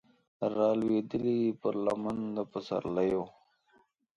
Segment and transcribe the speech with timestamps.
[0.55, 3.23] رالویدلې پر لمن د پسرلیو